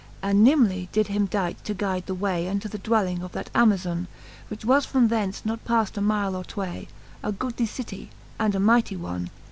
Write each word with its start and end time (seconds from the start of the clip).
And 0.23 0.43
nimbly 0.43 0.89
did 0.91 1.09
him 1.09 1.27
dight 1.27 1.63
to 1.63 1.75
guide 1.75 2.07
the 2.07 2.15
way 2.15 2.49
Unto 2.49 2.67
the 2.67 2.79
dwelling 2.79 3.21
of 3.21 3.33
that 3.33 3.51
Amazone, 3.53 4.07
Which 4.47 4.65
was 4.65 4.83
from 4.83 5.09
thence 5.09 5.45
not 5.45 5.63
paft 5.63 5.95
a 5.95 6.01
mile 6.01 6.35
or 6.35 6.43
tway: 6.43 6.87
A 7.21 7.31
goodly 7.31 7.67
city, 7.67 8.09
and 8.39 8.55
a 8.55 8.59
mighty 8.59 8.95
one. 8.95 9.29